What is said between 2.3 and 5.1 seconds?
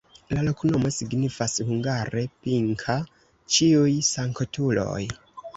Pinka-Ĉiuj Sanktuloj.